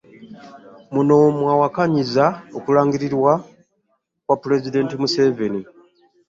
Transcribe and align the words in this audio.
Muno 0.93 1.15
mw'awakanyiza 1.39 2.25
okulangirirwa 2.57 3.33
kwa 4.23 4.35
Pulezidenti 4.41 4.93
Museveni 5.01 5.61